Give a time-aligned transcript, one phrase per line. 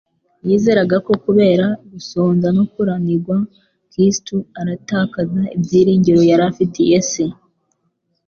[0.47, 3.37] Yizeraga ko kubera gusonza no kuruanirwa
[3.91, 7.25] Kristo aratakaza ibyiringiro yari afitiye Se,